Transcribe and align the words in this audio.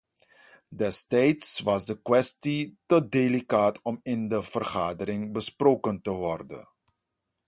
Destijds 0.81 1.49
was 1.67 1.85
de 1.85 1.95
kwestie 2.07 2.61
te 2.85 3.09
delicaat 3.09 3.81
om 3.81 3.99
in 4.03 4.27
de 4.27 4.43
vergadering 4.43 5.31
besproken 5.33 6.01
te 6.01 6.09
worden. 6.09 6.67